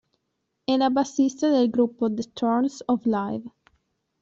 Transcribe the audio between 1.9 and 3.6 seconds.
The Thorns of Life.